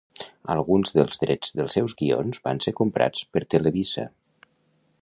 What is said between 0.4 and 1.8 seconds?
Alguns dels drets dels